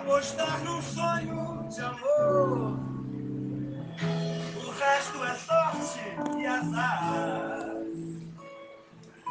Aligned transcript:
Apostar 0.00 0.60
num 0.64 0.80
sonho 0.80 1.68
de 1.68 1.80
amor. 1.82 2.80
O 4.56 4.70
resto 4.70 5.24
é 5.24 5.34
sorte 5.34 6.40
e 6.40 6.46
azar. 6.46 7.66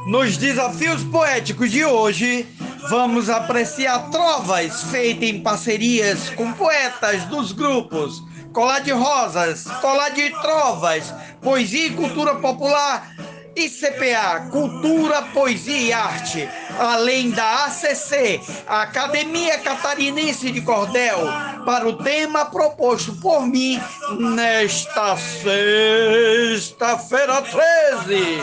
Nos 0.05 0.37
desafios 0.37 1.03
poéticos 1.05 1.71
de 1.71 1.83
hoje, 1.83 2.47
vamos 2.87 3.31
apreciar 3.31 4.11
trovas 4.11 4.83
feitas 4.83 5.29
em 5.29 5.41
parcerias 5.41 6.29
com 6.29 6.53
poetas 6.53 7.25
dos 7.25 7.51
grupos 7.51 8.21
Colar 8.53 8.81
de 8.81 8.91
Rosas, 8.91 9.63
Colar 9.81 10.09
de 10.09 10.29
Trovas, 10.41 11.11
Poesia 11.41 11.87
e 11.87 11.95
Cultura 11.95 12.35
Popular 12.35 13.11
ICPA, 13.59 14.47
Cultura, 14.51 15.21
Poesia 15.33 15.77
e 15.77 15.91
Arte, 15.91 16.47
além 16.79 17.31
da 17.31 17.65
ACC, 17.65 18.39
Academia 18.65 19.59
Catarinense 19.59 20.49
de 20.49 20.61
Cordel, 20.61 21.17
para 21.65 21.85
o 21.85 21.97
tema 21.97 22.45
proposto 22.45 23.13
por 23.17 23.45
mim 23.45 23.77
nesta 24.17 25.17
sexta-feira 25.17 27.41
13. 27.41 28.39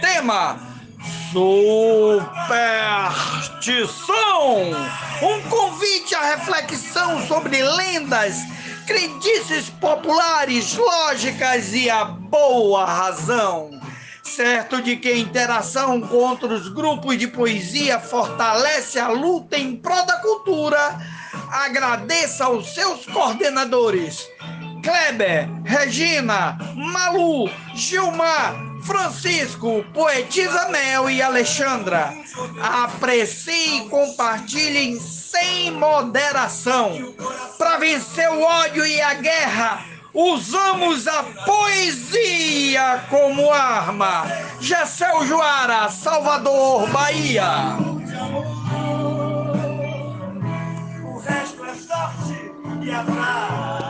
Tema 0.00 0.58
Superstição! 1.30 2.66
Um 5.22 5.40
convite 5.48 6.12
à 6.16 6.34
reflexão 6.34 7.24
sobre 7.28 7.62
lendas, 7.62 8.34
crendices 8.84 9.70
populares, 9.80 10.74
lógicas 10.74 11.72
e 11.72 11.88
a 11.88 12.04
boa 12.04 12.84
razão 12.84 13.85
certo 14.26 14.82
de 14.82 14.96
que 14.96 15.08
a 15.08 15.16
interação 15.16 16.00
com 16.00 16.16
outros 16.16 16.68
grupos 16.68 17.18
de 17.18 17.28
poesia 17.28 17.98
fortalece 17.98 18.98
a 18.98 19.08
luta 19.08 19.56
em 19.56 19.76
prol 19.76 20.04
da 20.04 20.16
cultura, 20.18 20.98
agradeça 21.50 22.44
aos 22.44 22.74
seus 22.74 23.06
coordenadores. 23.06 24.28
Kleber, 24.82 25.48
Regina, 25.64 26.58
Malu, 26.74 27.50
Gilmar, 27.74 28.54
Francisco, 28.82 29.84
Poetisa 29.92 30.68
Mel 30.68 31.10
e 31.10 31.20
Alexandra. 31.22 32.14
Aprecie 32.60 33.78
e 33.78 33.88
compartilhem 33.88 35.00
sem 35.00 35.72
moderação. 35.72 37.14
Para 37.58 37.78
vencer 37.78 38.30
o 38.30 38.42
ódio 38.42 38.86
e 38.86 39.00
a 39.00 39.14
guerra, 39.14 39.95
usamos 40.16 41.06
a 41.06 41.22
poesia 41.44 43.04
como 43.10 43.52
arma. 43.52 44.24
Gessel 44.60 45.26
Joara, 45.26 45.90
Salvador, 45.90 46.88
Bahia. 46.88 47.76
O 51.04 51.18
resto 51.18 51.64
é 51.64 51.74
sorte 51.74 52.52
e 52.82 52.90
azar. 52.90 53.85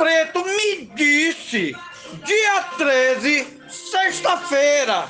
Preto 0.00 0.42
me 0.42 0.86
disse, 0.94 1.76
dia 2.24 2.62
13, 2.78 3.46
sexta-feira, 3.68 5.06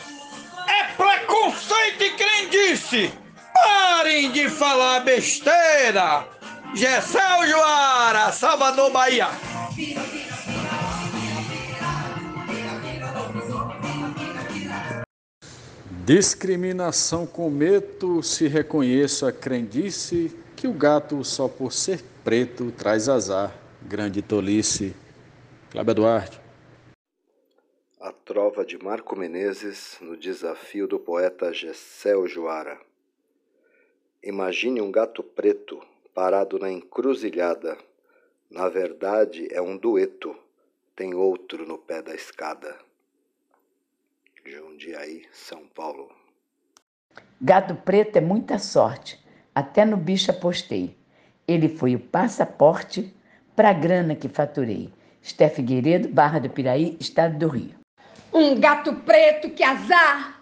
é 0.67 0.85
preconceito 0.97 2.03
e 2.03 2.11
crendice. 2.11 3.13
Parem 3.55 4.33
de 4.33 4.49
falar 4.49 5.05
besteira. 5.05 6.27
Gessel 6.75 7.47
Joara, 7.47 8.33
Salvador, 8.33 8.91
Bahia. 8.91 9.29
Discriminação 16.05 17.27
cometo 17.27 18.25
se 18.25 18.49
reconheço 18.49 19.25
a 19.25 19.31
crendice 19.31 20.37
que 20.57 20.67
o 20.67 20.73
gato 20.73 21.23
só 21.23 21.47
por 21.47 21.73
ser 21.73 22.03
preto 22.25 22.73
traz 22.73 23.09
azar. 23.09 23.60
Grande 23.83 24.21
tolice. 24.21 24.95
Cláudio 25.71 25.95
Duarte. 25.95 26.41
A 27.99 28.13
trova 28.13 28.65
de 28.65 28.77
Marco 28.77 29.17
Menezes 29.17 29.97
no 30.03 30.19
desafio 30.19 30.87
do 30.87 30.99
poeta 30.99 31.53
Gessel 31.53 32.29
Joara. 32.29 32.79
Imagine 34.23 34.83
um 34.83 34.93
gato 34.93 35.23
preto 35.23 35.81
parado 36.15 36.59
na 36.59 36.71
encruzilhada. 36.71 37.79
Na 38.51 38.69
verdade, 38.69 39.49
é 39.51 39.63
um 39.63 39.79
dueto, 39.79 40.37
tem 40.95 41.15
outro 41.15 41.67
no 41.67 41.79
pé 41.79 42.03
da 42.03 42.15
escada. 42.15 42.79
Jundiaí, 44.45 45.25
São 45.33 45.67
Paulo. 45.69 46.11
Gato 47.41 47.75
preto 47.77 48.17
é 48.17 48.21
muita 48.21 48.59
sorte. 48.59 49.19
Até 49.55 49.87
no 49.87 49.97
bicho 49.97 50.31
apostei. 50.31 50.97
Ele 51.49 51.69
foi 51.69 51.97
o 51.97 52.01
passaporte 52.01 53.15
para 53.61 53.69
a 53.69 53.75
grana 53.75 54.15
que 54.15 54.27
faturei. 54.27 54.91
Esté 55.23 55.51
Figueiredo, 55.51 56.09
Barra 56.09 56.39
do 56.39 56.49
Piraí, 56.49 56.97
Estado 56.99 57.37
do 57.37 57.47
Rio. 57.47 57.75
Um 58.33 58.59
gato 58.59 58.95
preto, 58.95 59.51
que 59.51 59.63
azar! 59.63 60.41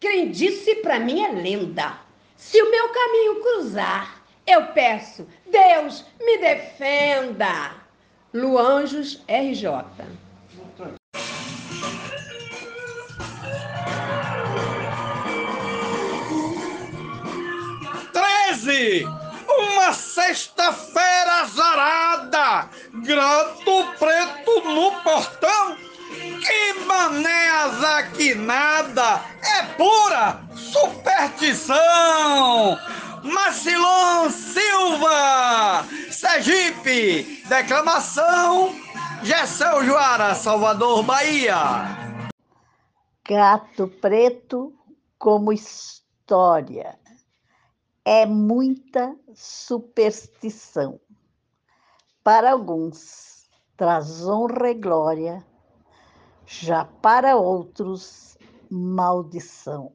Quem 0.00 0.32
disse 0.32 0.74
pra 0.82 0.98
mim 0.98 1.22
é 1.22 1.30
lenda. 1.30 1.96
Se 2.36 2.60
o 2.60 2.68
meu 2.68 2.88
caminho 2.88 3.40
cruzar, 3.40 4.20
eu 4.44 4.66
peço, 4.72 5.28
Deus 5.48 6.04
me 6.20 6.38
defenda. 6.38 7.70
Luanjos 8.34 9.22
RJ. 9.28 9.68
13. 18.12 19.04
Uma 19.48 19.92
sexta-feira 19.92 21.42
azarada. 21.42 22.15
Grato 23.04 23.84
preto 23.98 24.60
no 24.64 24.92
portão. 25.02 25.76
Que 26.08 26.72
mané 26.86 27.50
azaquinada. 27.50 29.20
É 29.42 29.62
pura 29.76 30.40
superstição. 30.54 31.76
Marcilon 33.22 34.30
Silva. 34.30 35.84
Sergipe. 36.10 37.42
Declamação. 37.48 38.74
Gessel 39.22 39.84
Joara, 39.84 40.34
Salvador, 40.34 41.02
Bahia. 41.02 42.06
Gato 43.28 43.88
preto 44.00 44.72
como 45.18 45.52
história. 45.52 46.96
É 48.04 48.24
muita 48.24 49.16
superstição. 49.34 51.00
Para 52.26 52.50
alguns, 52.50 53.48
traz 53.76 54.26
honra 54.26 54.70
e 54.70 54.74
glória, 54.74 55.46
já 56.44 56.84
para 56.84 57.36
outros, 57.36 58.36
maldição. 58.68 59.92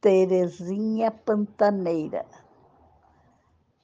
Terezinha 0.00 1.10
Pantaneira. 1.10 2.24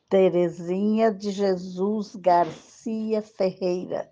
Terezinha 0.08 1.12
de 1.12 1.32
Jesus 1.32 2.14
Garcia 2.14 3.20
Ferreira. 3.20 4.08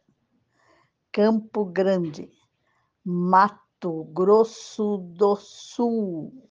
Campo 1.12 1.64
Grande, 1.64 2.28
Mato 3.04 4.06
Grosso 4.12 4.96
do 4.96 5.36
Sul. 5.36 6.50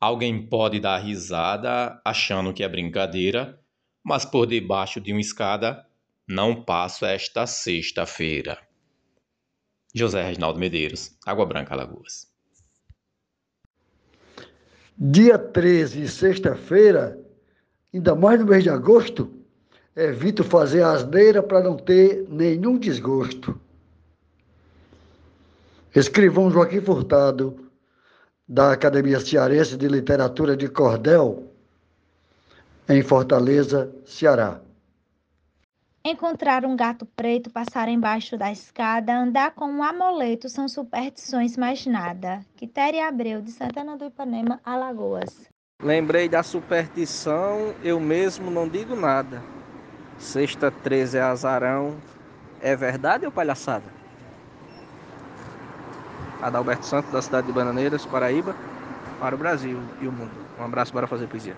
Alguém 0.00 0.48
pode 0.48 0.80
dar 0.80 0.96
risada 0.96 2.00
achando 2.06 2.54
que 2.54 2.62
é 2.62 2.68
brincadeira, 2.70 3.62
mas 4.06 4.24
por 4.24 4.46
debaixo 4.46 5.00
de 5.00 5.10
uma 5.10 5.20
escada 5.20 5.84
não 6.28 6.62
passo 6.62 7.04
esta 7.04 7.44
sexta-feira. 7.44 8.56
José 9.92 10.22
Reginaldo 10.22 10.60
Medeiros, 10.60 11.18
Água 11.26 11.44
Branca, 11.44 11.74
Alagoas. 11.74 12.30
Dia 14.96 15.36
13, 15.36 16.06
sexta-feira, 16.06 17.18
ainda 17.92 18.14
mais 18.14 18.38
no 18.38 18.46
mês 18.46 18.62
de 18.62 18.70
agosto, 18.70 19.28
evito 19.96 20.44
fazer 20.44 20.84
asneira 20.84 21.42
para 21.42 21.60
não 21.60 21.76
ter 21.76 22.28
nenhum 22.28 22.78
desgosto. 22.78 23.60
Escrivão 25.92 26.48
Joaquim 26.48 26.80
Furtado, 26.80 27.72
da 28.46 28.70
Academia 28.70 29.18
Cearense 29.18 29.76
de 29.76 29.88
Literatura 29.88 30.56
de 30.56 30.68
Cordel, 30.68 31.55
em 32.88 33.02
Fortaleza, 33.02 33.92
Ceará. 34.04 34.60
Encontrar 36.04 36.64
um 36.64 36.76
gato 36.76 37.04
preto, 37.04 37.50
passar 37.50 37.88
embaixo 37.88 38.38
da 38.38 38.52
escada, 38.52 39.16
andar 39.16 39.52
com 39.52 39.66
um 39.66 39.82
amuleto 39.82 40.48
são 40.48 40.68
superstições 40.68 41.56
mais 41.56 41.84
nada. 41.84 42.46
Quitéria 42.54 43.08
Abreu, 43.08 43.42
de 43.42 43.50
Santana 43.50 43.96
do 43.96 44.04
Ipanema, 44.04 44.60
Alagoas. 44.64 45.48
Lembrei 45.82 46.28
da 46.28 46.44
superstição, 46.44 47.74
eu 47.82 47.98
mesmo 47.98 48.52
não 48.52 48.68
digo 48.68 48.94
nada. 48.94 49.42
Sexta 50.16 50.70
13 50.70 51.18
é 51.18 51.22
azarão. 51.22 51.96
É 52.60 52.76
verdade 52.76 53.26
ou 53.26 53.32
palhaçada? 53.32 53.84
Adalberto 56.40 56.86
Santos, 56.86 57.10
da 57.10 57.20
cidade 57.20 57.48
de 57.48 57.52
Bananeiras, 57.52 58.06
Paraíba, 58.06 58.54
para 59.18 59.34
o 59.34 59.38
Brasil 59.38 59.78
e 60.00 60.06
o 60.06 60.12
mundo. 60.12 60.30
Um 60.58 60.64
abraço 60.64 60.92
para 60.92 61.08
fazer 61.08 61.26
poesia. 61.26 61.56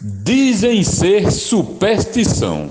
Dizem 0.00 0.84
ser 0.84 1.32
superstição. 1.32 2.70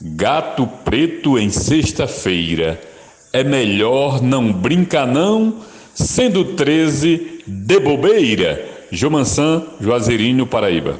Gato 0.00 0.66
preto 0.84 1.38
em 1.38 1.48
sexta-feira. 1.48 2.80
É 3.32 3.44
melhor 3.44 4.20
não 4.20 4.52
brincar 4.52 5.06
não, 5.06 5.60
sendo 5.94 6.56
13 6.56 7.44
de 7.46 7.78
bobeira. 7.78 8.68
Jomansan, 8.90 9.64
Juazeirinho, 9.80 10.44
Paraíba. 10.44 10.98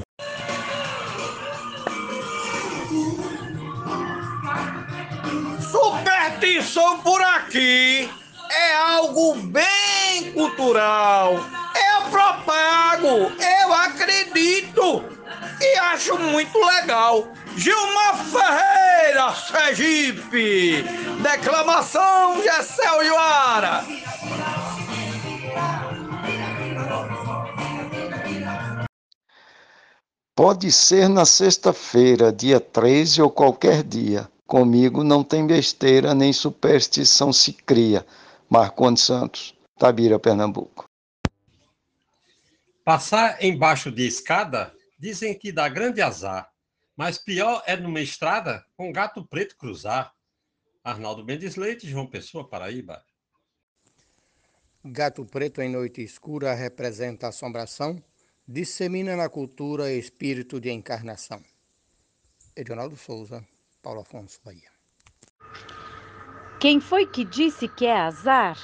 Superstição 5.61 7.01
por 7.01 7.21
aqui 7.21 8.09
é 8.53 8.75
algo 8.77 9.35
bem 9.35 10.31
cultural. 10.33 11.45
Eu 11.75 12.11
propago, 12.11 13.33
eu 13.41 13.73
acredito 13.75 15.16
e 15.77 15.79
acho 15.79 16.19
muito 16.19 16.59
legal. 16.59 17.29
Gilmar 17.55 18.17
Ferreira, 18.25 19.35
Sergipe. 19.35 20.83
Declamação 21.23 22.43
Gessel 22.43 23.05
Joara. 23.05 23.85
Pode 30.35 30.71
ser 30.71 31.09
na 31.09 31.25
sexta-feira, 31.25 32.33
dia 32.33 32.61
13 32.61 33.23
ou 33.23 33.31
qualquer 33.31 33.83
dia. 33.83 34.29
Comigo 34.47 35.03
não 35.03 35.25
tem 35.25 35.47
besteira 35.47 36.15
nem 36.15 36.33
superstição 36.33 37.33
se 37.33 37.53
cria. 37.53 38.07
Marcondes 38.49 39.03
Santos, 39.03 39.55
Tabira, 39.79 40.19
Pernambuco. 40.19 40.85
Passar 42.85 43.43
embaixo 43.43 43.91
de 43.91 44.07
escada 44.07 44.76
dizem 45.07 45.39
que 45.39 45.53
dá 45.53 45.69
grande 45.69 46.03
azar. 46.03 46.51
Mas 46.97 47.17
pior 47.17 47.63
é 47.65 47.77
numa 47.77 48.01
estrada 48.01 48.67
com 48.77 48.91
gato 48.91 49.25
preto 49.25 49.57
cruzar. 49.57 50.13
Arnaldo 50.83 51.25
Mendes 51.25 51.55
Leite, 51.55 51.89
João 51.89 52.09
Pessoa, 52.09 52.49
Paraíba. 52.49 53.05
Gato 54.85 55.25
preto 55.25 55.61
em 55.61 55.71
noite 55.71 56.03
escura 56.03 56.55
representa 56.55 57.29
assombração, 57.29 58.03
dissemina 58.49 59.15
na 59.15 59.29
cultura 59.29 59.93
espírito 59.93 60.61
de 60.61 60.71
encarnação. 60.71 61.43
Edionaldo 62.57 62.97
Souza, 62.97 63.47
Paulo 63.83 64.01
Afonso, 64.01 64.41
Bahia. 64.45 64.71
Quem 66.59 66.81
foi 66.81 67.07
que 67.07 67.25
disse 67.25 67.69
que 67.69 67.87
é 67.87 67.97
azar? 67.97 68.57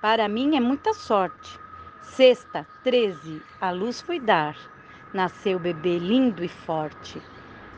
Para 0.00 0.28
mim 0.28 0.56
é 0.56 0.60
muita 0.60 0.92
sorte. 0.94 1.50
Sexta, 2.02 2.66
13, 2.82 3.42
a 3.60 3.70
luz 3.70 4.00
foi 4.00 4.18
dar. 4.18 4.73
Nasceu 5.14 5.60
bebê 5.60 5.96
lindo 5.96 6.44
e 6.44 6.48
forte. 6.48 7.22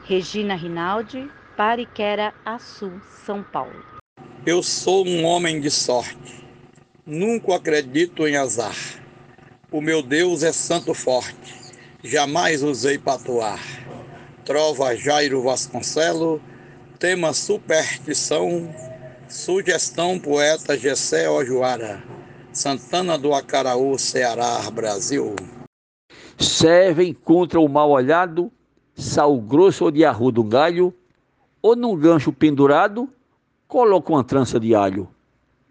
Regina 0.05 0.55
Rinaldi, 0.55 1.31
Pariquera, 1.55 2.33
Açu, 2.47 2.91
São 3.27 3.43
Paulo. 3.43 3.85
Eu 4.47 4.63
sou 4.63 5.07
um 5.07 5.23
homem 5.23 5.61
de 5.61 5.71
sorte. 5.71 6.43
Nunca 7.05 7.57
acredito 7.57 8.27
em 8.27 8.37
azar. 8.37 8.75
O 9.71 9.83
meu 9.83 10.03
Deus 10.03 10.43
é 10.43 10.51
santo 10.51 10.95
forte. 10.95 11.55
Jamais 12.03 12.63
usei 12.63 12.97
patuar. 12.97 13.61
Trova 14.43 14.97
Jairo 14.97 15.43
Vasconcelo, 15.43 16.41
tema 16.99 17.35
superstição, 17.35 18.75
sugestão 19.29 20.19
poeta 20.19 20.79
Gessé 20.79 21.29
Ojoara, 21.29 22.03
Santana 22.51 23.19
do 23.19 23.35
Acaraú, 23.35 23.99
Ceará, 23.99 24.71
Brasil. 24.71 25.37
Servem 26.39 27.15
contra 27.15 27.61
o 27.61 27.69
mal 27.69 27.91
olhado 27.91 28.53
sal 28.97 29.39
grosso 29.39 29.85
ou 29.85 29.91
de 29.91 30.05
arrudo 30.05 30.43
galho, 30.43 30.93
ou 31.61 31.77
num 31.77 31.95
gancho 31.97 32.33
pendurado, 32.33 33.09
coloca 33.69 34.13
uma 34.13 34.25
trança 34.25 34.59
de 34.59 34.75
alho. 34.75 35.09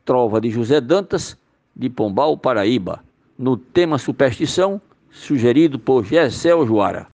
Trova 0.04 0.40
de 0.40 0.52
José 0.52 0.80
Dantas, 0.80 1.36
de 1.76 1.90
Pombal, 1.90 2.38
Paraíba, 2.38 3.04
no 3.38 3.58
tema 3.58 3.98
superstição, 3.98 4.80
sugerido 5.10 5.80
por 5.80 6.06
Gessel 6.06 6.66
Joara. 6.68 7.08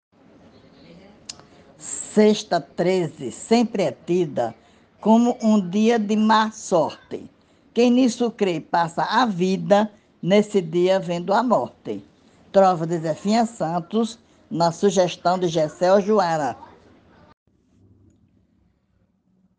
Sexta 1.79 2.61
13 2.61 3.31
sempre 3.31 3.85
é 3.85 3.93
tida 3.93 4.55
como 5.01 5.39
um 5.41 5.61
dia 5.61 5.99
de 5.99 6.17
má 6.17 6.51
sorte. 6.51 7.31
Quem 7.73 7.91
nisso 7.91 8.31
crê 8.33 8.61
passa 8.61 9.05
a 9.05 9.25
vida 9.25 9.91
nesse 10.21 10.61
dia 10.61 10.99
vendo 10.99 11.33
a 11.33 11.43
morte. 11.43 12.03
Trova 12.53 12.85
de 12.87 12.99
Zefinha 12.99 13.47
Santos, 13.47 14.19
na 14.51 14.73
sugestão 14.73 15.39
de 15.39 15.47
Gessel 15.47 16.01
Joara. 16.01 16.57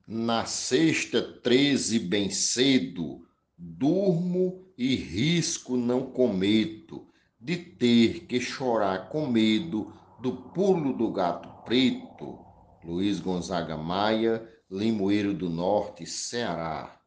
Na 0.06 0.46
sexta, 0.46 1.22
13, 1.22 2.00
bem 2.00 2.30
cedo, 2.30 3.26
durmo 3.58 4.66
e 4.78 4.94
risco 4.96 5.78
não 5.78 6.08
cometo 6.08 7.08
de 7.40 7.56
ter 7.56 8.26
que 8.26 8.42
chorar 8.42 9.08
com 9.08 9.26
medo 9.26 9.94
do 10.20 10.34
pulo 10.34 10.92
do 10.92 11.12
gato 11.12 11.48
preto. 11.64 12.40
Luiz 12.84 13.22
Gonzaga 13.22 13.78
Maia, 13.78 14.46
Limoeiro 14.70 15.34
do 15.34 15.50
Norte, 15.50 16.06
Ceará. 16.06 17.01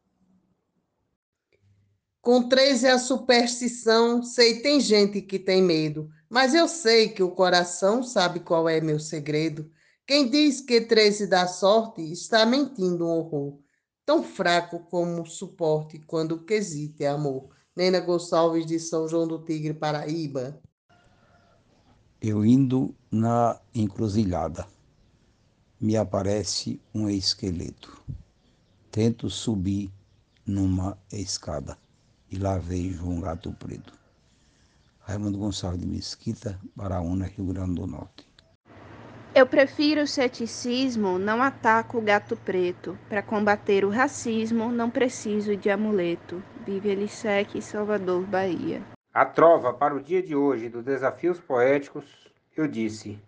Com 2.25 2.49
13 2.49 2.87
é 2.87 2.91
a 2.91 2.99
superstição, 2.99 4.21
sei 4.21 4.59
tem 4.59 4.81
gente 4.81 5.21
que 5.21 5.39
tem 5.39 5.61
medo 5.61 6.09
mas 6.35 6.53
eu 6.53 6.67
sei 6.67 7.07
que 7.07 7.23
o 7.23 7.31
coração 7.31 8.03
sabe 8.03 8.41
qual 8.41 8.67
é 8.67 8.81
meu 8.81 8.99
segredo. 8.99 9.71
Quem 10.05 10.29
diz 10.29 10.59
que 10.59 10.81
13 10.81 11.27
dá 11.27 11.47
sorte 11.47 12.01
está 12.11 12.45
mentindo 12.45 13.05
um 13.05 13.09
horror, 13.09 13.57
tão 14.05 14.21
fraco 14.21 14.79
como 14.79 15.25
suporte 15.25 15.99
quando 15.99 16.33
o 16.33 16.43
quesito 16.43 17.01
é 17.01 17.07
amor. 17.07 17.49
Nena 17.73 18.01
Gonçalves 18.01 18.65
de 18.65 18.79
São 18.79 19.07
João 19.07 19.25
do 19.25 19.39
Tigre, 19.45 19.73
Paraíba. 19.73 20.61
Eu 22.21 22.45
indo 22.45 22.93
na 23.09 23.59
encruzilhada, 23.73 24.67
me 25.79 25.95
aparece 25.95 26.81
um 26.93 27.09
esqueleto. 27.09 28.03
Tento 28.91 29.29
subir 29.29 29.89
numa 30.45 30.97
escada 31.11 31.77
e 32.35 32.39
lá 32.39 32.57
vejo 32.57 33.07
um 33.07 33.21
gato 33.21 33.53
preto. 33.53 33.93
Raimundo 34.99 35.37
Gonçalves 35.37 35.79
de 35.79 35.87
Mesquita, 35.87 36.59
Baraúna, 36.75 37.27
Rio 37.27 37.45
Grande 37.45 37.75
do 37.75 37.87
Norte. 37.87 38.27
Eu 39.33 39.47
prefiro 39.47 40.01
o 40.01 40.07
ceticismo, 40.07 41.17
não 41.17 41.41
ataco 41.41 41.97
o 41.97 42.01
gato 42.01 42.35
preto. 42.35 42.97
Para 43.07 43.21
combater 43.21 43.85
o 43.85 43.89
racismo, 43.89 44.69
não 44.71 44.89
preciso 44.89 45.55
de 45.55 45.69
amuleto. 45.69 46.43
Vive 46.65 46.89
Elisec, 46.89 47.61
Salvador, 47.61 48.25
Bahia. 48.25 48.81
A 49.13 49.25
trova 49.25 49.73
para 49.73 49.95
o 49.95 50.01
dia 50.01 50.21
de 50.21 50.35
hoje 50.35 50.67
dos 50.67 50.83
desafios 50.83 51.39
poéticos, 51.39 52.05
eu 52.55 52.67
disse: 52.67 53.19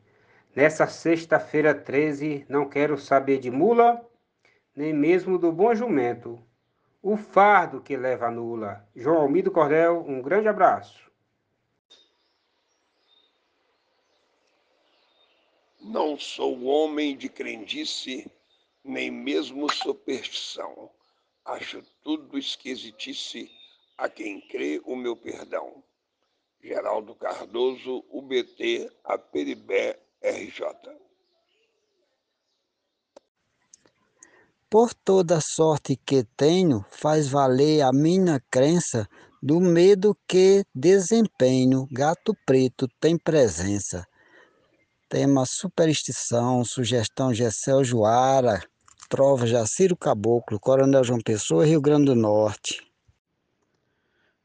Nessa 0.55 0.87
sexta-feira 0.87 1.73
13, 1.73 2.45
não 2.49 2.67
quero 2.67 2.97
saber 2.97 3.39
de 3.39 3.51
mula, 3.51 4.01
nem 4.75 4.93
mesmo 4.93 5.37
do 5.37 5.51
bom 5.51 5.73
jumento. 5.73 6.41
O 7.09 7.15
fardo 7.15 7.79
que 7.79 7.95
leva 7.95 8.29
nula. 8.29 8.85
João 8.93 9.21
Almido 9.21 9.49
Cordel, 9.49 10.03
um 10.05 10.21
grande 10.21 10.49
abraço. 10.49 11.09
Não 15.79 16.19
sou 16.19 16.65
homem 16.65 17.15
de 17.15 17.29
crendice, 17.29 18.29
nem 18.83 19.09
mesmo 19.09 19.71
superstição. 19.71 20.91
Acho 21.45 21.81
tudo 22.03 22.37
esquisitice 22.37 23.49
a 23.97 24.09
quem 24.09 24.41
crê 24.41 24.81
o 24.83 24.93
meu 24.93 25.15
perdão. 25.15 25.81
Geraldo 26.61 27.15
Cardoso, 27.15 28.03
UBT, 28.09 28.91
Aperibé, 29.05 29.97
RJ. 30.21 31.06
Por 34.69 34.93
toda 34.93 35.39
sorte 35.39 35.95
que 35.95 36.25
tenho, 36.35 36.85
faz 36.91 37.29
valer 37.29 37.81
a 37.83 37.93
minha 37.93 38.37
crença 38.51 39.07
do 39.41 39.61
medo 39.61 40.13
que 40.27 40.65
desempenho. 40.75 41.87
Gato 41.89 42.35
preto 42.45 42.85
tem 42.99 43.17
presença. 43.17 44.05
Tema 45.07 45.45
superstição, 45.45 46.65
sugestão 46.65 47.33
Gessel 47.33 47.81
Joara. 47.81 48.61
trova 49.09 49.47
Jaciro 49.47 49.95
Caboclo, 49.95 50.59
Coronel 50.59 51.01
João 51.01 51.21
Pessoa, 51.21 51.65
Rio 51.65 51.79
Grande 51.79 52.07
do 52.07 52.15
Norte. 52.15 52.85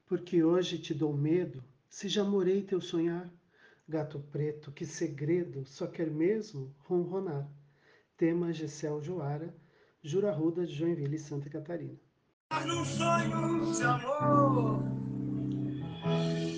Porque 0.06 0.44
hoje 0.44 0.78
te 0.78 0.94
dou 0.94 1.12
medo, 1.12 1.64
se 1.90 2.08
já 2.08 2.22
morei 2.22 2.62
teu 2.62 2.80
sonhar. 2.80 3.28
Gato 3.88 4.20
preto, 4.30 4.70
que 4.70 4.86
segredo, 4.86 5.66
só 5.66 5.88
quer 5.88 6.08
mesmo 6.08 6.72
ronronar. 6.88 7.48
Tema 8.16 8.52
Gessel 8.52 9.02
Joara, 9.02 9.52
Jura 10.04 10.32
Ruda 10.32 10.66
de 10.66 10.74
Joinville, 10.74 11.16
Santa 11.16 11.48
Catarina. 11.48 11.94
Num 12.66 12.84
sonho 12.84 13.72
de 13.72 13.84
amor, 13.84 14.82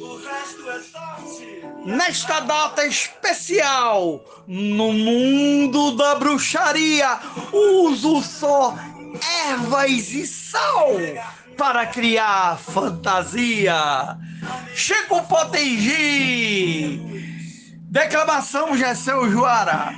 o 0.01 0.17
resto 0.17 0.71
é 0.71 0.81
sorte. 0.81 1.63
Nesta 1.85 2.41
data 2.41 2.87
especial, 2.87 4.25
no 4.47 4.95
mundo 4.95 5.95
da 5.95 6.15
bruxaria, 6.15 7.21
uso 7.53 8.23
só 8.23 8.75
ervas 9.47 10.11
e 10.13 10.27
sal 10.27 10.93
para 11.59 11.87
criar 11.87 12.59
fantasia. 12.59 14.19
Chico 14.75 15.23
Potengi, 15.29 16.99
declamação 17.91 18.75
Gessel 18.75 19.31
Joara. 19.31 19.93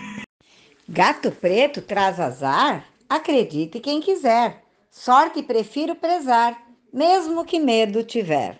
Gato 0.89 1.31
preto 1.31 1.81
traz 1.81 2.19
azar? 2.19 2.96
Acredite 3.09 3.79
quem 3.79 4.01
quiser. 4.01 4.65
Sorte 4.91 5.43
prefiro 5.43 5.95
prezar, 5.95 6.61
mesmo 6.93 7.45
que 7.45 7.61
medo 7.61 8.03
tiver. 8.03 8.59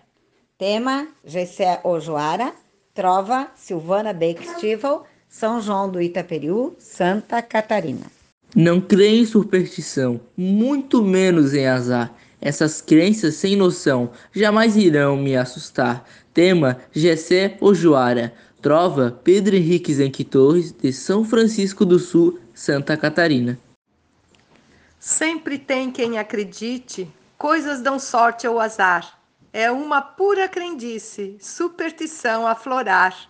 Tema: 0.57 1.07
Gessé 1.25 1.81
Ojoara, 1.83 2.53
Trova, 2.93 3.47
Silvana 3.55 4.13
Bake 4.13 4.47
São 5.27 5.61
João 5.61 5.89
do 5.91 6.01
Itaperiú, 6.01 6.73
Santa 6.79 7.41
Catarina. 7.41 8.05
Não 8.55 8.79
creio 8.79 9.21
em 9.21 9.25
superstição, 9.25 10.19
muito 10.37 11.03
menos 11.03 11.53
em 11.53 11.67
azar. 11.67 12.15
Essas 12.39 12.81
crenças 12.81 13.35
sem 13.35 13.57
noção 13.57 14.11
jamais 14.31 14.77
irão 14.77 15.17
me 15.17 15.35
assustar. 15.35 16.05
Tema: 16.33 16.79
Gessé 16.93 17.57
Ojoara. 17.59 18.33
Trova: 18.61 19.11
Pedro 19.23 19.57
Henrique 19.57 19.93
Zenque 19.93 20.23
Torres, 20.23 20.71
de 20.71 20.93
São 20.93 21.25
Francisco 21.25 21.85
do 21.85 21.99
Sul, 21.99 22.39
Santa 22.53 22.95
Catarina. 22.95 23.59
Sempre 24.99 25.59
tem 25.59 25.91
quem 25.91 26.17
acredite, 26.17 27.07
coisas 27.37 27.81
dão 27.81 27.99
sorte 27.99 28.47
ou 28.47 28.59
azar. 28.59 29.19
É 29.53 29.71
uma 29.71 30.01
pura 30.01 30.49
crendice, 30.49 31.37
superstição 31.39 32.47
a 32.47 32.55
florar. 32.55 33.29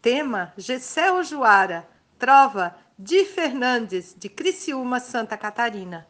Tema: 0.00 0.52
Gessé 0.56 1.22
Joara. 1.22 1.86
Trova: 2.18 2.74
Di 2.98 3.24
Fernandes, 3.26 4.16
de 4.18 4.28
Criciúma, 4.28 5.00
Santa 5.00 5.36
Catarina. 5.36 6.06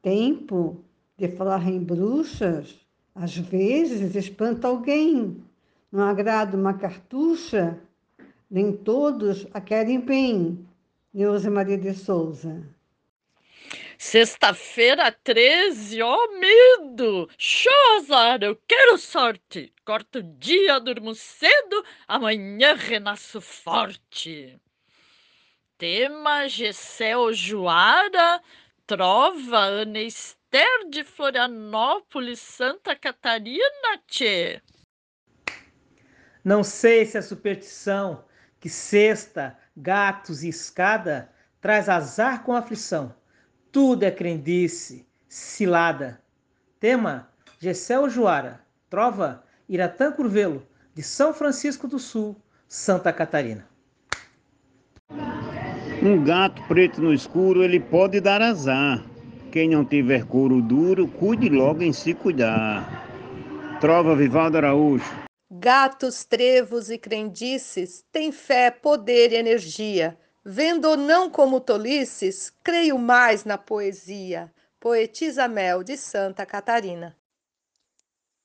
Tempo 0.00 0.84
de 1.16 1.28
falar 1.28 1.68
em 1.68 1.82
bruxas, 1.82 2.76
às 3.14 3.36
vezes 3.36 4.14
espanta 4.14 4.68
alguém. 4.68 5.42
Não 5.90 6.04
agrada 6.04 6.56
uma 6.56 6.74
cartucha, 6.74 7.78
nem 8.50 8.72
todos 8.72 9.46
a 9.52 9.60
querem 9.60 10.00
bem. 10.00 10.66
Neuza 11.12 11.50
Maria 11.50 11.76
de 11.76 11.92
Souza. 11.92 12.62
Sexta-feira 14.04 15.12
13, 15.12 16.02
ó 16.02 16.12
oh, 16.12 16.38
medo! 16.40 17.30
Show 17.38 17.96
azar, 17.98 18.42
eu 18.42 18.60
quero 18.66 18.98
sorte! 18.98 19.72
Corto 19.84 20.18
o 20.18 20.22
dia, 20.22 20.80
durmo 20.80 21.14
cedo, 21.14 21.84
amanhã 22.08 22.74
renasço 22.74 23.40
forte. 23.40 24.60
Tema 25.78 26.48
Gessel 26.48 27.32
Joara, 27.32 28.42
Trova 28.88 29.60
Ana 29.60 30.00
de 30.90 31.04
Florianópolis, 31.04 32.40
Santa 32.40 32.96
Catarina, 32.96 33.98
tchê. 34.08 34.60
Não 36.44 36.64
sei 36.64 37.06
se 37.06 37.18
é 37.18 37.22
superstição 37.22 38.24
que 38.58 38.68
cesta, 38.68 39.56
gatos 39.76 40.42
e 40.42 40.48
escada 40.48 41.32
traz 41.60 41.88
azar 41.88 42.42
com 42.42 42.52
aflição 42.52 43.21
tudo 43.72 44.02
é 44.02 44.10
crendice, 44.10 45.06
cilada. 45.26 46.20
Tema: 46.78 47.28
Gessel 47.58 48.08
Joara. 48.10 48.60
Trova: 48.90 49.42
Iratã 49.66 50.12
Curvelo, 50.12 50.62
de 50.94 51.02
São 51.02 51.32
Francisco 51.32 51.88
do 51.88 51.98
Sul, 51.98 52.36
Santa 52.68 53.10
Catarina. 53.12 53.66
Um 56.02 56.22
gato 56.22 56.62
preto 56.68 57.00
no 57.00 57.14
escuro, 57.14 57.62
ele 57.62 57.80
pode 57.80 58.20
dar 58.20 58.42
azar. 58.42 59.02
Quem 59.50 59.70
não 59.70 59.84
tiver 59.84 60.24
couro 60.26 60.60
duro, 60.60 61.08
cuide 61.08 61.48
logo 61.48 61.82
em 61.82 61.92
se 61.92 62.12
cuidar. 62.12 63.06
Trova 63.80 64.14
Vivaldo 64.14 64.58
Araújo. 64.58 65.04
Gatos, 65.50 66.24
trevos 66.24 66.90
e 66.90 66.98
crendices 66.98 68.04
têm 68.10 68.32
fé, 68.32 68.70
poder 68.70 69.32
e 69.32 69.36
energia 69.36 70.18
Vendo 70.44 70.86
ou 70.86 70.96
não 70.96 71.30
como 71.30 71.60
tolices, 71.60 72.50
creio 72.64 72.98
mais 72.98 73.44
na 73.44 73.56
poesia. 73.56 74.52
Poetisa 74.80 75.46
Mel 75.46 75.84
de 75.84 75.96
Santa 75.96 76.44
Catarina. 76.44 77.16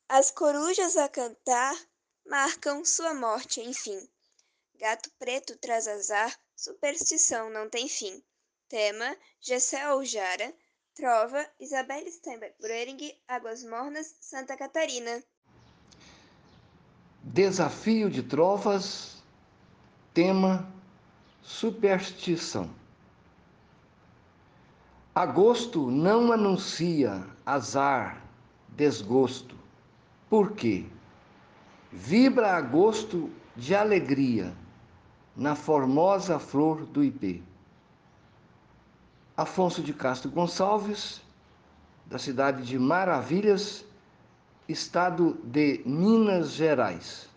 As 0.07 0.29
corujas 0.29 0.95
a 0.95 1.09
cantar 1.09 1.75
marcam 2.23 2.85
sua 2.85 3.15
morte, 3.15 3.59
enfim. 3.59 4.07
Gato 4.75 5.09
preto 5.17 5.57
traz 5.57 5.87
azar, 5.87 6.31
superstição 6.55 7.49
não 7.49 7.67
tem 7.67 7.89
fim. 7.89 8.23
Tema: 8.69 9.17
Gessé 9.41 9.81
Jara. 10.05 10.53
Trova: 10.93 11.49
Isabelle 11.59 12.11
Steinbeck 12.11 12.55
Brering, 12.61 13.19
Águas 13.27 13.63
Mornas, 13.63 14.15
Santa 14.21 14.55
Catarina. 14.55 15.23
Desafio 17.23 18.11
de 18.11 18.21
trovas. 18.21 19.23
Tema: 20.13 20.71
Superstição. 21.47 22.69
Agosto 25.15 25.89
não 25.89 26.33
anuncia 26.33 27.25
azar, 27.45 28.21
desgosto. 28.75 29.55
Por 30.29 30.51
quê? 30.51 30.85
Vibra 31.89 32.51
agosto 32.51 33.31
de 33.55 33.73
alegria 33.73 34.53
na 35.37 35.55
formosa 35.55 36.37
flor 36.37 36.85
do 36.85 37.01
ipê. 37.01 37.41
Afonso 39.37 39.81
de 39.81 39.93
Castro 39.93 40.29
Gonçalves, 40.29 41.21
da 42.05 42.19
cidade 42.19 42.63
de 42.63 42.77
Maravilhas, 42.77 43.85
estado 44.67 45.39
de 45.45 45.81
Minas 45.85 46.51
Gerais. 46.51 47.29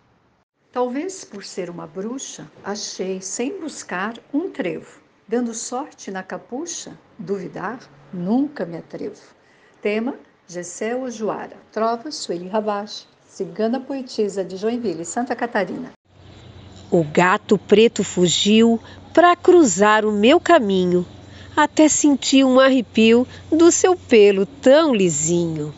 Talvez 0.72 1.24
por 1.24 1.42
ser 1.42 1.68
uma 1.68 1.84
bruxa, 1.84 2.48
achei 2.62 3.20
sem 3.20 3.60
buscar 3.60 4.14
um 4.32 4.48
trevo. 4.48 5.00
Dando 5.26 5.52
sorte 5.52 6.12
na 6.12 6.22
capucha, 6.22 6.96
duvidar, 7.18 7.80
nunca 8.12 8.64
me 8.64 8.76
atrevo. 8.76 9.20
Tema: 9.82 10.14
Gessel 10.46 11.10
Joara. 11.10 11.56
Trova: 11.72 12.12
Sueli 12.12 12.46
Rabash. 12.46 13.08
Cigana 13.28 13.80
poetisa 13.80 14.44
de 14.44 14.56
Joinville, 14.56 15.04
Santa 15.04 15.34
Catarina. 15.34 15.90
O 16.88 17.02
gato 17.02 17.58
preto 17.58 18.04
fugiu 18.04 18.80
para 19.12 19.34
cruzar 19.34 20.04
o 20.04 20.12
meu 20.12 20.38
caminho. 20.38 21.04
Até 21.56 21.88
senti 21.88 22.44
um 22.44 22.60
arrepio 22.60 23.26
do 23.50 23.72
seu 23.72 23.96
pelo 23.96 24.46
tão 24.46 24.94
lisinho. 24.94 25.74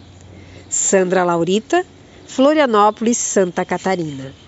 Sandra 0.68 1.25
Laurita, 1.25 1.84
Florianópolis, 2.26 3.16
Santa 3.16 3.64
Catarina. 3.64 4.41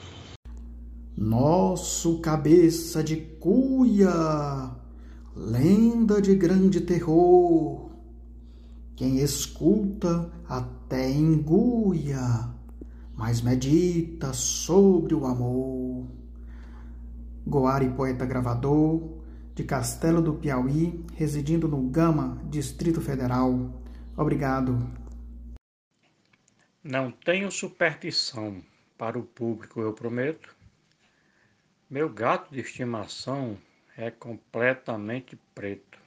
Nosso 1.16 2.20
cabeça 2.20 3.02
de 3.02 3.14
cuia, 3.14 4.74
lenda 5.36 6.20
de 6.20 6.34
grande 6.34 6.80
terror. 6.80 7.92
Quem 8.96 9.20
escuta 9.20 10.32
até 10.48 11.08
enguia, 11.08 12.52
mas 13.16 13.40
medita 13.40 14.32
sobre 14.32 15.14
o 15.14 15.24
amor. 15.24 16.04
Goari, 17.46 17.90
poeta 17.90 18.26
gravador, 18.26 19.22
de 19.54 19.62
Castelo 19.62 20.20
do 20.20 20.34
Piauí, 20.34 21.04
residindo 21.14 21.68
no 21.68 21.80
Gama, 21.90 22.42
Distrito 22.50 23.00
Federal. 23.00 23.72
Obrigado. 24.16 24.84
Não 26.82 27.12
tenho 27.12 27.52
superstição 27.52 28.60
para 28.98 29.16
o 29.16 29.22
público, 29.22 29.80
eu 29.80 29.92
prometo 29.92 30.63
meu 31.90 32.08
gato 32.08 32.52
de 32.52 32.60
estimação 32.60 33.58
é 33.96 34.10
completamente 34.10 35.38
preto. 35.54 35.98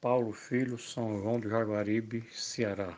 Paulo 0.00 0.32
Filho, 0.32 0.78
São 0.78 1.18
João 1.18 1.38
do 1.38 1.48
Jaguaribe, 1.48 2.28
Ceará. 2.32 2.96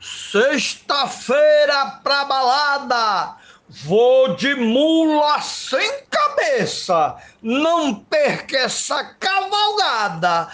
Sexta-feira 0.00 2.00
pra 2.02 2.24
balada, 2.24 3.36
vou 3.68 4.34
de 4.36 4.54
mula 4.54 5.40
sem 5.40 6.02
cabeça. 6.10 7.16
Não 7.42 7.94
perca 7.94 8.58
essa 8.58 9.04
cavalgada, 9.14 10.48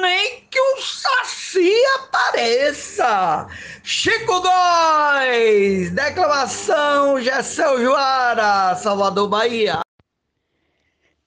nem 0.00 0.40
que 0.50 0.58
o 0.58 0.80
saci 0.80 1.72
apareça. 1.96 3.48
Chico 3.82 4.40
Góes, 4.40 5.90
declamação 5.90 7.20
Gessel 7.20 7.80
Joara, 7.82 8.74
Salvador, 8.76 9.28
Bahia. 9.28 9.80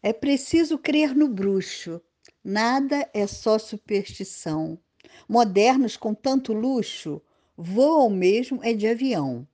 É 0.02 0.14
preciso 0.14 0.78
crer 0.78 1.16
no 1.16 1.28
bruxo. 1.28 2.02
Nada 2.44 3.10
é 3.14 3.28
só 3.28 3.60
superstição. 3.60 4.80
Modernos 5.28 5.98
com 5.98 6.14
tanto 6.14 6.54
luxo 6.54 7.22
voam 7.58 8.10
mesmo 8.10 8.60
é 8.64 8.74
de 8.74 8.88
avião. 8.88 9.46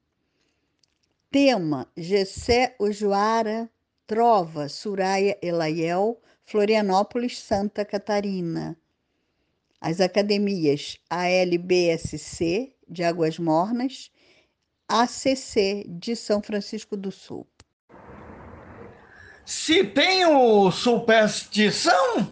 Tema: 1.34 1.88
Gessé 1.98 2.76
Ojoara, 2.78 3.68
Trova, 4.06 4.70
Suraya 4.70 5.36
Elaiel, 5.42 6.22
Florianópolis, 6.46 7.40
Santa 7.40 7.84
Catarina. 7.84 8.78
As 9.82 10.00
academias 10.00 11.00
ALBSC 11.10 12.76
de 12.88 13.04
Águas 13.04 13.40
Mornas, 13.40 14.12
ACC 14.88 15.84
de 15.90 16.16
São 16.16 16.40
Francisco 16.40 16.96
do 16.96 17.12
Sul. 17.12 17.48
Se 19.44 19.84
tenho 19.84 20.70
superstição, 20.70 22.32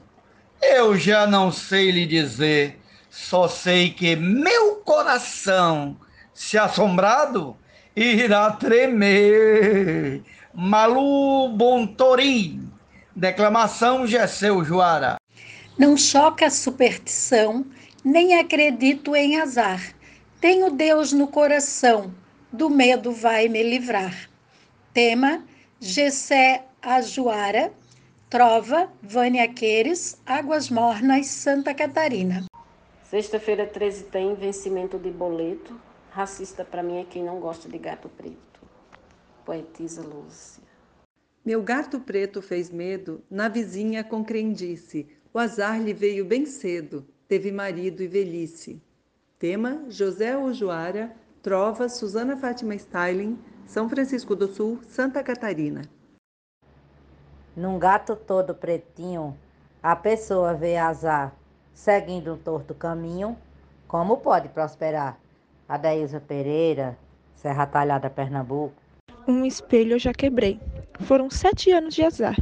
eu 0.61 0.95
já 0.95 1.25
não 1.25 1.51
sei 1.51 1.89
lhe 1.89 2.05
dizer. 2.05 2.79
Só 3.09 3.47
sei 3.47 3.89
que 3.89 4.15
meu 4.15 4.75
coração, 4.75 5.99
se 6.35 6.55
assombrado, 6.55 7.57
irá 7.95 8.51
tremer. 8.51 10.21
Malu 10.53 11.49
Bontorim, 11.49 12.69
declamação 13.15 14.05
Gesseu 14.05 14.63
Joara. 14.63 15.15
Não 15.77 15.95
choca 15.95 16.47
a 16.47 16.51
superstição, 16.51 17.65
nem 18.03 18.37
acredito 18.37 19.15
em 19.15 19.39
azar. 19.39 19.81
Tenho 20.41 20.71
Deus 20.71 21.13
no 21.13 21.27
coração, 21.27 22.13
do 22.51 22.69
medo 22.69 23.11
vai 23.11 23.47
me 23.47 23.63
livrar. 23.63 24.29
Tema: 24.93 25.43
Gessé 25.79 26.65
Ajuara, 26.81 27.71
Trova, 28.29 28.89
Vânia 29.01 29.47
Queires, 29.47 30.19
Águas 30.25 30.69
Mornas, 30.69 31.27
Santa 31.27 31.73
Catarina. 31.73 32.43
Sexta-feira 33.03 33.65
13 33.65 34.05
tem 34.05 34.35
vencimento 34.35 34.97
de 34.97 35.09
boleto. 35.09 35.79
Racista 36.11 36.65
para 36.65 36.83
mim 36.83 36.97
é 36.97 37.05
quem 37.05 37.23
não 37.23 37.39
gosta 37.39 37.69
de 37.69 37.77
gato 37.77 38.09
preto. 38.09 38.59
Poetisa 39.45 40.01
Lúcia. 40.01 40.61
Meu 41.43 41.63
gato 41.63 42.01
preto 42.01 42.41
fez 42.41 42.69
medo 42.69 43.23
na 43.31 43.47
vizinha 43.47 44.03
com 44.03 44.21
crendice. 44.21 45.07
O 45.33 45.39
azar 45.39 45.81
lhe 45.81 45.93
veio 45.93 46.25
bem 46.25 46.45
cedo, 46.45 47.07
teve 47.29 47.49
marido 47.49 48.03
e 48.03 48.09
velhice. 48.09 48.83
Tema: 49.39 49.85
José 49.87 50.37
Ojoara, 50.37 51.15
Trova, 51.41 51.87
Susana 51.87 52.35
Fátima 52.35 52.75
Styling, 52.75 53.39
São 53.65 53.87
Francisco 53.87 54.35
do 54.35 54.49
Sul, 54.49 54.81
Santa 54.83 55.23
Catarina. 55.23 55.83
Num 57.55 57.79
gato 57.79 58.17
todo 58.17 58.53
pretinho, 58.53 59.37
a 59.81 59.95
pessoa 59.95 60.53
vê 60.53 60.75
azar, 60.75 61.33
seguindo 61.73 62.33
um 62.33 62.37
torto 62.37 62.75
caminho, 62.75 63.37
como 63.87 64.17
pode 64.17 64.49
prosperar? 64.49 65.17
Adaísa 65.71 66.19
Pereira, 66.19 66.97
Serra 67.33 67.65
Talhada, 67.65 68.09
Pernambuco. 68.09 68.75
Um 69.25 69.45
espelho 69.45 69.93
eu 69.93 69.99
já 69.99 70.13
quebrei. 70.13 70.59
Foram 70.99 71.29
sete 71.29 71.71
anos 71.71 71.95
de 71.95 72.03
azar. 72.03 72.35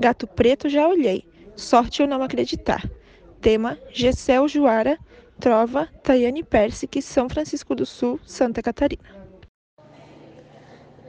Gato 0.00 0.26
preto 0.26 0.68
já 0.68 0.88
olhei. 0.88 1.24
Sorte 1.54 2.02
eu 2.02 2.08
não 2.08 2.24
acreditar. 2.24 2.90
Tema: 3.40 3.78
Gessel 3.92 4.48
Juara, 4.48 4.98
Trova, 5.38 5.88
Tayane 6.02 6.42
Persic, 6.42 7.00
São 7.00 7.28
Francisco 7.28 7.72
do 7.76 7.86
Sul, 7.86 8.18
Santa 8.26 8.60
Catarina. 8.60 9.22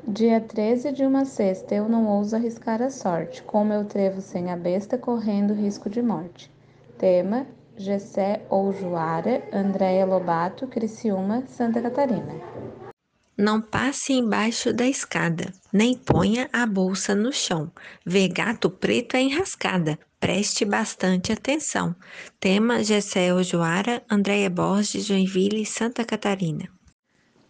Dia 0.07 0.41
13 0.41 0.91
de 0.91 1.03
uma 1.03 1.25
sexta, 1.25 1.73
eu 1.73 1.89
não 1.89 2.05
ouso 2.07 2.35
arriscar 2.35 2.83
a 2.83 2.91
sorte, 2.91 3.41
como 3.41 3.73
eu 3.73 3.83
trevo 3.85 4.21
sem 4.21 4.51
a 4.51 4.55
besta, 4.55 4.95
correndo 4.95 5.55
risco 5.55 5.89
de 5.89 6.03
morte. 6.03 6.51
Tema: 6.99 7.47
Gessé 7.75 8.45
ou 8.49 8.71
Juara, 8.71 9.43
Andréia 9.51 10.05
Lobato, 10.05 10.67
Criciúma, 10.67 11.43
Santa 11.47 11.81
Catarina. 11.81 12.33
Não 13.35 13.59
passe 13.59 14.13
embaixo 14.13 14.71
da 14.71 14.85
escada, 14.85 15.51
nem 15.71 15.97
ponha 15.97 16.47
a 16.53 16.67
bolsa 16.67 17.15
no 17.15 17.33
chão. 17.33 17.71
Ver 18.05 18.27
gato 18.27 18.69
preto 18.69 19.17
é 19.17 19.21
enrascada. 19.21 19.97
Preste 20.19 20.63
bastante 20.63 21.31
atenção. 21.31 21.95
Tema 22.39 22.83
Gessé 22.83 23.33
Ojoara, 23.33 24.03
Andréia 24.09 24.49
Borges, 24.49 25.05
Joinville, 25.05 25.65
Santa 25.65 26.05
Catarina. 26.05 26.69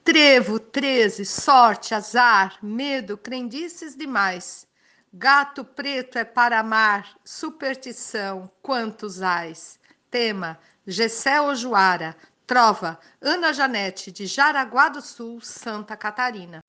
Trevo, 0.05 0.57
13, 0.57 1.25
sorte, 1.25 1.93
azar, 1.93 2.57
medo, 2.63 3.17
crendices 3.17 3.95
demais. 3.95 4.65
Gato 5.13 5.63
preto 5.63 6.17
é 6.17 6.23
para 6.23 6.59
amar, 6.59 7.15
superstição, 7.23 8.49
quantos 8.62 9.21
ais. 9.21 9.79
Tema, 10.13 10.60
Gessé 10.86 11.41
Ojoara, 11.41 12.15
Trova, 12.45 12.99
Ana 13.19 13.52
Janete, 13.52 14.12
de 14.12 14.28
Jaraguá 14.28 14.88
do 14.88 15.02
Sul, 15.02 15.41
Santa 15.41 15.97
Catarina. 15.97 16.63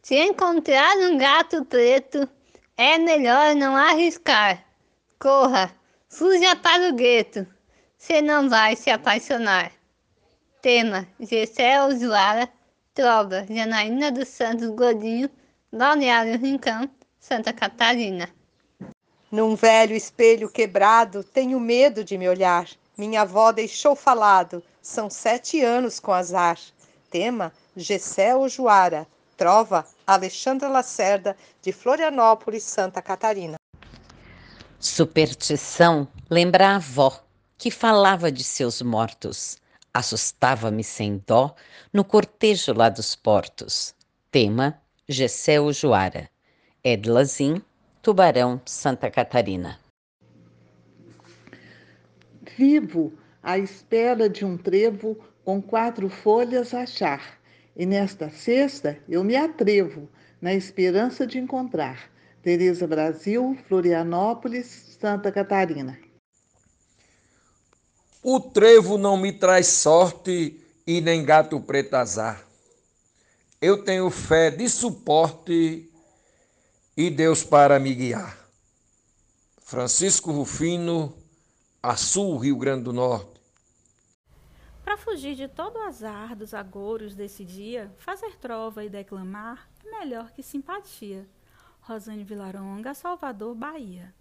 Se 0.00 0.14
encontrar 0.14 0.96
um 0.98 1.18
gato 1.18 1.64
preto, 1.64 2.28
é 2.76 2.96
melhor 2.96 3.56
não 3.56 3.74
arriscar. 3.74 4.64
Corra, 5.18 5.74
fuja 6.08 6.54
para 6.54 6.90
o 6.90 6.94
gueto, 6.94 7.44
você 7.98 8.22
não 8.22 8.48
vai 8.48 8.76
se 8.76 8.88
apaixonar. 8.88 9.72
Tema: 10.62 11.08
Gessé 11.18 11.74
Joara, 11.98 12.48
Trova, 12.94 13.44
Janaína 13.50 14.12
dos 14.12 14.28
Santos 14.28 14.68
Godinho, 14.76 15.28
Balneário 15.72 16.38
Rincão, 16.38 16.88
Santa 17.18 17.52
Catarina. 17.52 18.28
Num 19.30 19.54
velho 19.54 19.94
espelho 19.94 20.48
quebrado, 20.48 21.22
tenho 21.22 21.60
medo 21.60 22.02
de 22.02 22.18
me 22.18 22.28
olhar. 22.28 22.68
Minha 22.98 23.22
avó 23.22 23.52
deixou 23.52 23.94
falado, 23.94 24.62
são 24.82 25.08
sete 25.08 25.62
anos 25.62 26.00
com 26.00 26.12
azar. 26.12 26.58
Tema: 27.10 27.52
Gessé 27.76 28.32
Joara, 28.48 29.06
Trova, 29.36 29.86
Alexandra 30.06 30.68
Lacerda, 30.68 31.36
de 31.62 31.72
Florianópolis, 31.72 32.64
Santa 32.64 33.00
Catarina. 33.00 33.56
Superstição 34.78 36.08
lembra 36.28 36.70
a 36.70 36.76
avó, 36.76 37.22
que 37.56 37.70
falava 37.70 38.32
de 38.32 38.42
seus 38.42 38.82
mortos 38.82 39.60
assustava-me 39.92 40.84
sem 40.84 41.22
dó 41.26 41.54
no 41.92 42.04
cortejo 42.04 42.72
lá 42.72 42.88
dos 42.88 43.14
portos. 43.14 43.94
Tema: 44.30 44.80
Gessel 45.08 45.72
Joara. 45.72 46.28
Edlazim, 46.82 47.62
Tubarão, 48.02 48.58
Santa 48.64 49.10
Catarina. 49.10 49.78
Vivo 52.56 53.12
à 53.42 53.58
espera 53.58 54.26
de 54.28 54.42
um 54.42 54.56
trevo 54.56 55.18
com 55.44 55.60
quatro 55.60 56.08
folhas 56.08 56.72
achar, 56.72 57.38
e 57.76 57.84
nesta 57.84 58.30
sexta 58.30 58.98
eu 59.06 59.22
me 59.22 59.36
atrevo, 59.36 60.08
na 60.40 60.54
esperança 60.54 61.26
de 61.26 61.38
encontrar. 61.38 62.10
Tereza 62.42 62.86
Brasil, 62.86 63.54
Florianópolis, 63.68 64.96
Santa 64.98 65.30
Catarina. 65.30 65.98
O 68.22 68.40
trevo 68.40 68.96
não 68.96 69.18
me 69.18 69.30
traz 69.30 69.66
sorte 69.66 70.58
e 70.86 71.02
nem 71.02 71.22
gato 71.22 71.60
preto 71.60 71.94
azar. 71.94 72.46
Eu 73.60 73.84
tenho 73.84 74.08
fé 74.08 74.50
de 74.50 74.70
suporte 74.70 75.89
e 77.00 77.08
Deus 77.08 77.42
para 77.42 77.78
me 77.78 77.94
guiar. 77.94 78.36
Francisco 79.58 80.30
Rufino, 80.32 81.16
Açul, 81.82 82.36
Rio 82.36 82.56
Grande 82.56 82.84
do 82.84 82.92
Norte. 82.92 83.40
Para 84.84 84.98
fugir 84.98 85.34
de 85.34 85.48
todo 85.48 85.76
o 85.76 85.82
azar 85.84 86.36
dos 86.36 86.52
agouros 86.52 87.14
desse 87.14 87.42
dia, 87.42 87.90
fazer 87.96 88.36
trova 88.36 88.84
e 88.84 88.90
declamar 88.90 89.66
é 89.82 89.98
melhor 89.98 90.30
que 90.32 90.42
simpatia. 90.42 91.26
Rosane 91.80 92.22
Vilaronga, 92.22 92.92
Salvador, 92.92 93.54
Bahia. 93.54 94.12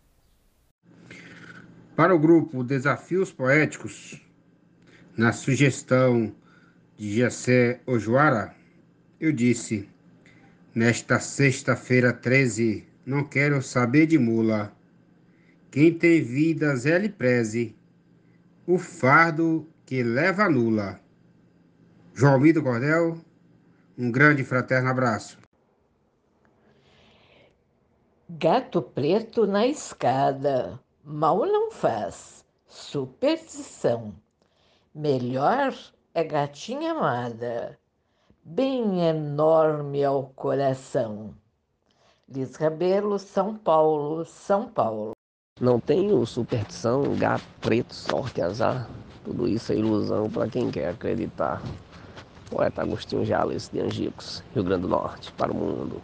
Para 1.97 2.15
o 2.15 2.19
grupo 2.19 2.63
Desafios 2.63 3.29
Poéticos, 3.29 4.21
na 5.17 5.33
sugestão 5.33 6.33
de 6.95 7.13
Jessé 7.13 7.81
Ojoara, 7.85 8.55
eu 9.19 9.33
disse: 9.33 9.89
Nesta 10.73 11.19
sexta-feira 11.19 12.13
13, 12.13 12.87
não 13.03 13.23
quero 13.23 13.59
saber 13.59 14.05
de 14.05 14.19
mula. 14.19 14.71
Quem 15.71 15.91
tem 15.91 16.21
vidas 16.21 16.85
ele 16.85 17.09
preze, 17.09 17.75
o 18.67 18.77
fardo 18.77 19.67
que 19.83 20.03
leva 20.03 20.47
nula. 20.47 20.99
João 22.13 22.39
Vitor 22.39 22.61
Cordel, 22.61 23.19
um 23.97 24.11
grande 24.11 24.43
fraterno 24.43 24.89
abraço. 24.89 25.39
Gato 28.29 28.79
preto 28.79 29.47
na 29.47 29.65
escada, 29.65 30.79
mal 31.03 31.47
não 31.47 31.71
faz, 31.71 32.45
superstição. 32.67 34.13
Melhor 34.93 35.73
é 36.13 36.23
gatinha 36.23 36.91
amada, 36.91 37.75
bem 38.43 39.07
enorme 39.07 40.03
ao 40.03 40.23
coração. 40.35 41.33
Liz 42.27 42.55
Rabelo, 42.55 43.17
São 43.17 43.55
Paulo, 43.55 44.25
São 44.25 44.67
Paulo. 44.67 45.11
Não 45.59 45.79
tenho 45.79 46.25
superstição, 46.25 47.15
gato 47.15 47.43
preto, 47.59 47.93
sorte, 47.93 48.41
azar. 48.41 48.89
Tudo 49.25 49.47
isso 49.47 49.71
é 49.71 49.75
ilusão 49.75 50.29
para 50.29 50.47
quem 50.47 50.71
quer 50.71 50.89
acreditar. 50.89 51.61
Poeta 52.49 52.81
Agostinho 52.81 53.25
Jales 53.25 53.69
de 53.69 53.79
Angicos, 53.79 54.43
Rio 54.53 54.63
Grande 54.63 54.83
do 54.83 54.87
Norte, 54.87 55.31
para 55.33 55.51
o 55.51 55.55
mundo. 55.55 56.01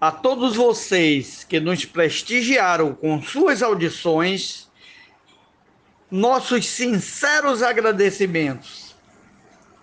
A 0.00 0.12
todos 0.12 0.54
vocês 0.54 1.42
que 1.42 1.58
nos 1.58 1.84
prestigiaram 1.84 2.94
com 2.94 3.20
suas 3.22 3.62
audições, 3.62 4.68
nossos 6.10 6.66
sinceros 6.66 7.62
agradecimentos. 7.62 8.85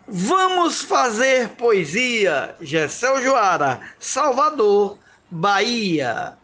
Vamos 0.07 0.81
fazer 0.81 1.49
poesia, 1.49 2.55
Gessel 2.61 3.23
Joara, 3.23 3.79
Salvador, 3.99 4.97
Bahia. 5.31 6.37